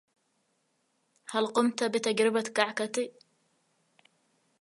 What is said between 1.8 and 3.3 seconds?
بتجربة كعكتي؟